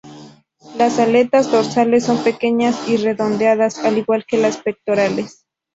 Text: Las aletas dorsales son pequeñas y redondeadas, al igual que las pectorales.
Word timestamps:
Las 0.79 0.97
aletas 0.97 1.51
dorsales 1.51 2.05
son 2.05 2.23
pequeñas 2.23 2.89
y 2.89 2.97
redondeadas, 2.97 3.77
al 3.85 3.99
igual 3.99 4.25
que 4.25 4.37
las 4.39 4.57
pectorales. 4.57 5.45